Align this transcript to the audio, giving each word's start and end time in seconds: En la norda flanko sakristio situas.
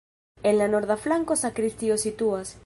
En 0.51 0.55
la 0.61 0.67
norda 0.75 0.97
flanko 1.03 1.39
sakristio 1.43 2.01
situas. 2.07 2.57